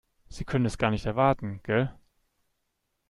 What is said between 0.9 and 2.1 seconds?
erwarten, gell?